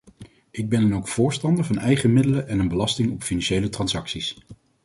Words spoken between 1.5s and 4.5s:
van eigen middelen en een belasting op financiële transacties.